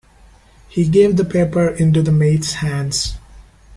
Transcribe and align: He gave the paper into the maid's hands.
He 0.67 0.89
gave 0.89 1.15
the 1.15 1.23
paper 1.23 1.67
into 1.67 2.01
the 2.01 2.11
maid's 2.11 2.53
hands. 2.53 3.19